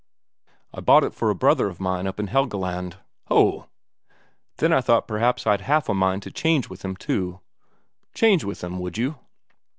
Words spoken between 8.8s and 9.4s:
you?"